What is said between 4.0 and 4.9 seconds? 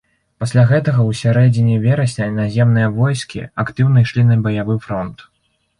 ішлі на баявы